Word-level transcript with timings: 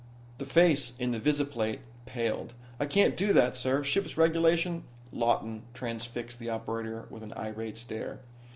The 0.39 0.47
face 0.47 0.93
in 0.97 1.11
the 1.11 1.19
visiplate 1.19 1.81
paled. 2.07 2.55
"I 2.79 2.87
can't 2.87 3.15
do 3.15 3.33
that, 3.33 3.55
sir. 3.55 3.83
Ship's 3.83 4.17
regulations" 4.17 4.83
Lawton 5.11 5.61
transfixed 5.75 6.39
the 6.39 6.49
operator 6.49 7.05
with 7.11 7.21
an 7.21 7.33
irate 7.37 7.77
stare. 7.77 8.19